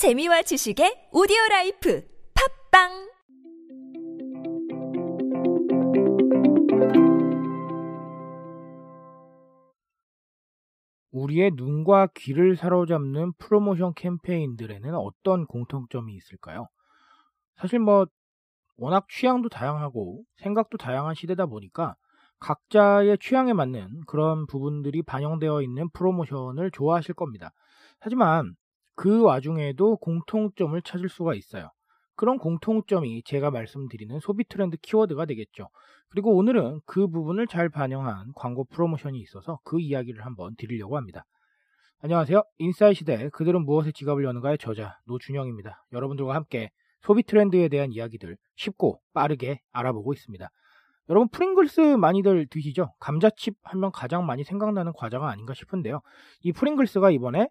[0.00, 2.02] 재미와 지식의 오디오 life
[2.70, 2.88] 팟빵
[11.10, 16.68] 우리의 눈과 귀를 사로잡는 프로모션 캠페인들에는 어떤 공통점이 있을까요?
[17.56, 18.06] 사실 뭐
[18.78, 21.94] 워낙 취향도 다양하고 생각도 다양한 시대다 보니까
[22.38, 27.52] 각자의 취향에 맞는 그런 부분들이 반영되어 있는 프로모션을 좋아하실 겁니다.
[27.98, 28.56] 하지만
[29.00, 31.70] 그 와중에도 공통점을 찾을 수가 있어요.
[32.16, 35.70] 그런 공통점이 제가 말씀드리는 소비 트렌드 키워드가 되겠죠.
[36.10, 41.24] 그리고 오늘은 그 부분을 잘 반영한 광고 프로모션이 있어서 그 이야기를 한번 드리려고 합니다.
[42.02, 42.42] 안녕하세요.
[42.58, 45.82] 인싸의 시대 그들은 무엇에 지갑을 여는가의 저자 노준영입니다.
[45.94, 46.68] 여러분들과 함께
[47.00, 50.46] 소비 트렌드에 대한 이야기들 쉽고 빠르게 알아보고 있습니다.
[51.08, 52.92] 여러분 프링글스 많이들 드시죠?
[53.00, 56.02] 감자칩 하면 가장 많이 생각나는 과자가 아닌가 싶은데요.
[56.42, 57.48] 이 프링글스가 이번에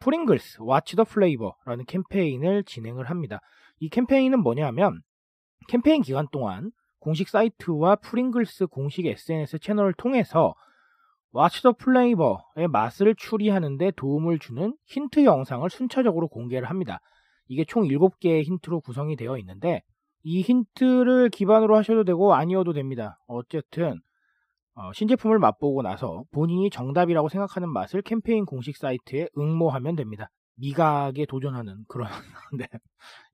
[0.00, 3.40] 프링글스 What the Flavor라는 캠페인을 진행을 합니다.
[3.80, 5.02] 이 캠페인은 뭐냐면
[5.68, 10.54] 캠페인 기간 동안 공식 사이트와 프링글스 공식 SNS 채널을 통해서
[11.36, 17.00] What the Flavor의 맛을 추리하는데 도움을 주는 힌트 영상을 순차적으로 공개를 합니다.
[17.48, 19.82] 이게 총 7개의 힌트로 구성이 되어 있는데
[20.22, 23.18] 이 힌트를 기반으로 하셔도 되고 아니어도 됩니다.
[23.26, 24.00] 어쨌든
[24.78, 30.30] 어, 신제품을 맛보고 나서 본인이 정답이라고 생각하는 맛을 캠페인 공식 사이트에 응모하면 됩니다.
[30.56, 32.08] 미각에 도전하는 그런
[32.58, 32.66] 네,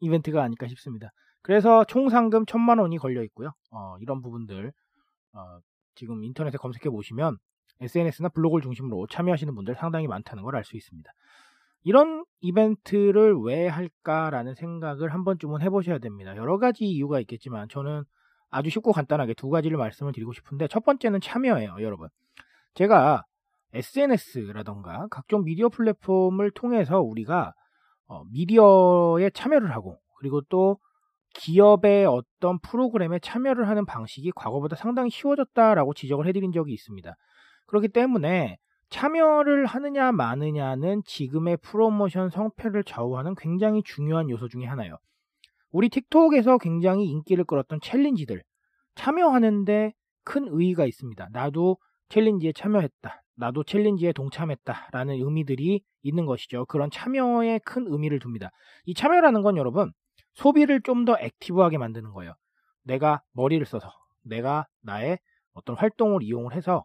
[0.00, 1.10] 이벤트가 아닐까 싶습니다.
[1.42, 3.52] 그래서 총 상금 천만 원이 걸려 있고요.
[3.70, 4.72] 어, 이런 부분들
[5.34, 5.58] 어,
[5.94, 7.36] 지금 인터넷에 검색해 보시면
[7.80, 11.10] SNS나 블로그를 중심으로 참여하시는 분들 상당히 많다는 걸 알 수 있습니다.
[11.82, 16.34] 이런 이벤트를 왜 할까라는 생각을 한 번쯤은 해보셔야 됩니다.
[16.36, 18.04] 여러 가지 이유가 있겠지만 저는
[18.50, 22.08] 아주 쉽고 간단하게 두 가지를 말씀을 드리고 싶은데 첫 번째는 참여예요, 여러분.
[22.74, 23.24] 제가
[23.72, 27.52] SNS라던가 각종 미디어 플랫폼을 통해서 우리가
[28.06, 30.78] 어, 미디어에 참여를 하고 그리고 또
[31.34, 37.12] 기업의 어떤 프로그램에 참여를 하는 방식이 과거보다 상당히 쉬워졌다라고 지적을 해드린 적이 있습니다.
[37.66, 38.58] 그렇기 때문에
[38.90, 44.98] 참여를 하느냐 마느냐는 지금의 프로모션 성패를 좌우하는 굉장히 중요한 요소 중의 하나예요.
[45.74, 48.44] 우리 틱톡에서 굉장히 인기를 끌었던 challenge들
[48.94, 49.92] 참여하는데
[50.22, 51.28] 큰 의의가 있습니다.
[51.32, 51.78] 나도
[52.10, 53.22] challenge에 참여했다.
[53.34, 56.64] 나도 challenge에 동참했다라는 의미들이 있는 것이죠.
[56.66, 58.50] 그런 참여에 큰 의미를 둡니다.
[58.84, 59.90] 이 참여라는 건 여러분
[60.34, 62.34] 소비를 좀 더 active하게 만드는 거예요.
[62.84, 63.90] 내가 머리를 써서
[64.22, 65.18] 내가 나의
[65.54, 66.84] 어떤 활동을 이용을 해서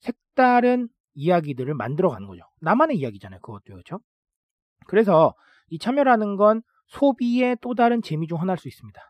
[0.00, 2.42] 색다른 이야기들을 만들어 가는 거죠.
[2.60, 3.38] 나만의 이야기잖아요.
[3.40, 4.00] 그것도 그렇죠.
[4.88, 5.32] 그래서
[5.68, 9.00] 이 참여라는 건 소비의 또 다른 재미 중 하나일 수 있습니다.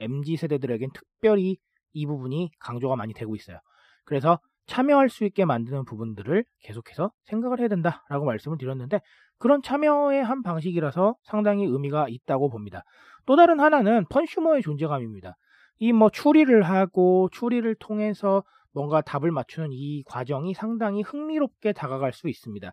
[0.00, 1.58] MZ 세대들에겐 특별히
[1.92, 3.58] 이 부분이 강조가 많이 되고 있어요.
[4.04, 9.00] 그래서 참여할 수 있게 만드는 부분들을 계속해서 생각을 해야 된다라고 말씀을 드렸는데
[9.38, 12.84] 그런 참여의 한 방식이라서 상당히 의미가 있다고 봅니다.
[13.26, 15.36] 또 다른 하나는 펀슈머의 존재감입니다.
[15.80, 22.28] 이 뭐 추리를 하고 추리를 통해서 뭔가 답을 맞추는 이 과정이 상당히 흥미롭게 다가갈 수
[22.28, 22.70] 있습니다.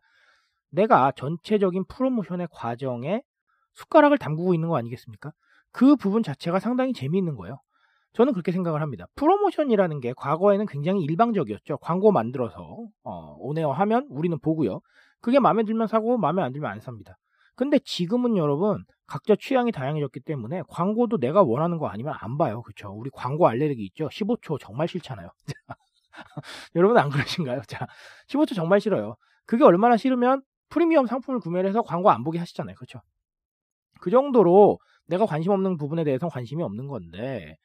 [0.72, 3.24] 내가 전체적인 프로모션의 과정에
[3.78, 5.32] 숟가락을 담그고 있는 거 아니겠습니까?
[5.72, 7.60] 그 부분 자체가 상당히 재미있는 거예요.
[8.14, 9.06] 저는 그렇게 생각을 합니다.
[9.16, 11.78] 프로모션이라는 게 과거에는 굉장히 일방적이었죠.
[11.78, 12.58] 광고 만들어서
[13.04, 14.82] 어, 오네어 하면 우리는 보고요.
[15.22, 17.18] 그게 마음에 들면 사고 마음에 안 들면 안 삽니다.
[17.56, 22.64] 근데 지금은 여러분 각자 취향이 다양해졌기 때문에 광고도 내가 원하는 거 아니면 안 봐요.
[22.64, 22.90] 그렇죠?
[22.90, 24.08] 우리 광고 알레르기 있죠.
[24.10, 25.30] 15초 정말 싫잖아요.
[26.76, 27.62] 여러분 안 그러신가요?
[27.68, 27.88] 자,
[28.30, 29.16] 15초 정말 싫어요.
[29.46, 32.76] 그게 얼마나 싫으면 프리미엄 상품을 구매를 해서 광고 안 보게 하시잖아요.
[32.76, 33.02] 그렇죠?
[34.00, 37.58] 그 정도로 내가 관심 없는 부분에 대해서 관심이 없는 건데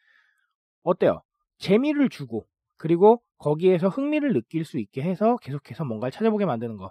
[0.83, 1.23] 어때요?
[1.59, 6.91] 재미를 주고 그리고 거기에서 흥미를 느낄 수 있게 해서 계속해서 뭔가를 찾아보게 만드는 거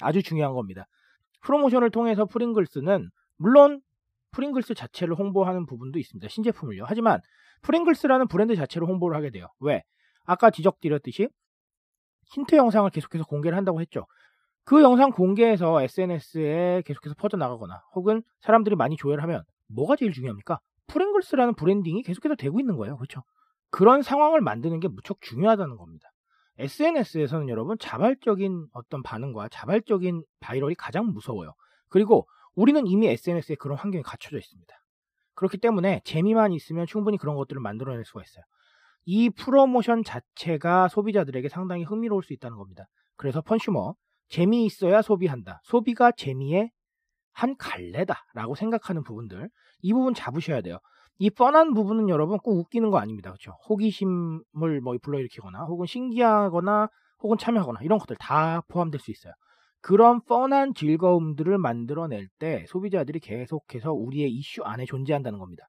[0.00, 0.86] 아주 중요한 겁니다.
[1.42, 3.80] 프로모션을 통해서 프링글스는 물론
[4.32, 6.28] 프링글스 자체를 홍보하는 부분도 있습니다.
[6.28, 6.84] 신제품을요.
[6.86, 7.20] 하지만
[7.62, 9.46] 프링글스라는 브랜드 자체로 홍보를 하게 돼요.
[9.60, 9.82] 왜?
[10.24, 11.28] 아까 지적드렸듯이
[12.26, 14.06] 힌트 영상을 계속해서 공개를 한다고 했죠.
[14.70, 20.60] 그 영상 공개해서 SNS에 계속해서 퍼져나가거나 혹은 사람들이 많이 조회를 하면 뭐가 제일 중요합니까?
[20.86, 22.96] 프링글스라는 branding이 계속해서 되고 있는 거예요.
[22.96, 23.24] 그렇죠?
[23.72, 26.12] 그런 상황을 만드는 게 무척 중요하다는 겁니다.
[26.58, 31.52] SNS에서는 여러분 자발적인 어떤 반응과 자발적인 viral이 가장 무서워요.
[31.88, 34.72] 그리고 우리는 이미 SNS에 그런 환경이 갖춰져 있습니다.
[35.34, 38.44] 그렇기 때문에 재미만 있으면 충분히 그런 것들을 만들어낼 수가 있어요.
[39.04, 42.86] 이 프로모션 자체가 소비자들에게 상당히 흥미로울 수 있다는 겁니다.
[43.16, 43.96] 그래서 펀슈머,
[44.30, 45.60] 재미있어야 소비한다.
[45.64, 46.70] 소비가 재미의
[47.32, 49.48] 한 갈래다라고 생각하는 부분들,
[49.82, 50.78] 이 부분 잡으셔야 돼요.
[51.18, 53.30] 이 뻔한 부분은 여러분 꼭 웃기는 거 아닙니다.
[53.30, 53.52] 그렇죠?
[53.68, 56.88] 호기심을 뭐 불러일으키거나 혹은 신기하거나
[57.22, 59.34] 혹은 참여하거나 이런 것들 다 포함될 수 있어요.
[59.82, 65.68] 그런 뻔한 즐거움들을 만들어낼 때 소비자들이 계속해서 우리의 이슈 안에 존재한다는 겁니다.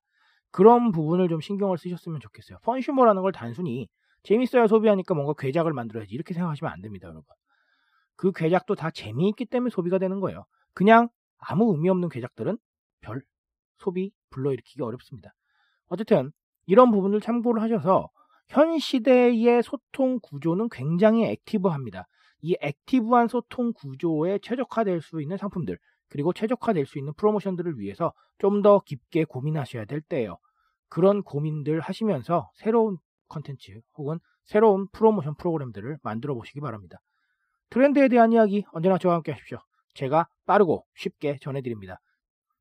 [0.52, 2.60] 그런 부분을 좀 신경을 쓰셨으면 좋겠어요.
[2.64, 3.88] funsumer라는 걸 단순히
[4.24, 7.24] 재밌어야 소비하니까 뭔가 괴작을 만들어야지 이렇게 생각하시면 안 됩니다, 여러분.
[8.22, 10.46] 그 괴작도 다 재미있기 때문에 소비가 되는 거예요.
[10.76, 11.10] 그냥
[11.40, 12.56] 아무 의미 없는 괴작들은
[13.02, 13.24] 별
[13.80, 15.34] 소비 불러일으키기 어렵습니다.
[15.88, 16.32] 어쨌든
[16.68, 18.12] 이런 부분을 참고를 하셔서
[18.48, 22.06] 현 시대의 소통 구조는 굉장히 active합니다.
[22.42, 28.62] 이 active한 소통 구조에 최적화될 수 있는 상품들 그리고 최적화될 수 있는 프로모션들을 위해서 좀
[28.62, 30.38] 더 깊게 고민하셔야 될 때예요.
[30.90, 32.98] 그런 고민들 하시면서 새로운
[33.30, 37.00] 컨텐츠 혹은 새로운 프로모션 프로그램들을 만들어 보시기 바랍니다.
[37.72, 39.58] 트렌드에 대한 이야기 언제나 저와 함께 하십시오.
[39.96, 42.00] 제가 빠르고 쉽게 전해드립니다.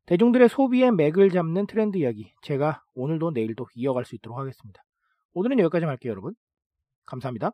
[0.06, 4.82] 대중들의 소비의 맥을 잡는 트렌드 이야기 제가 오늘도 내일도 이어갈 수 있도록 하겠습니다.
[5.34, 6.34] 오늘은 여기까지 할게요 여러분.
[7.06, 7.52] 감사합니다.